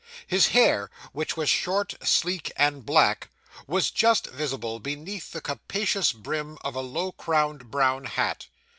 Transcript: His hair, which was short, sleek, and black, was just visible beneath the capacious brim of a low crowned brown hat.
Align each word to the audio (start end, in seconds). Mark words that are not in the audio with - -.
His 0.25 0.47
hair, 0.47 0.89
which 1.13 1.37
was 1.37 1.47
short, 1.47 1.93
sleek, 2.03 2.51
and 2.55 2.83
black, 2.83 3.29
was 3.67 3.91
just 3.91 4.25
visible 4.25 4.79
beneath 4.79 5.29
the 5.31 5.41
capacious 5.41 6.11
brim 6.11 6.57
of 6.63 6.73
a 6.73 6.79
low 6.81 7.11
crowned 7.11 7.69
brown 7.69 8.05
hat. 8.05 8.47